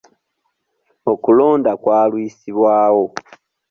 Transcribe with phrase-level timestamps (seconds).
[1.11, 3.05] Okulonda kwalwisibwawo.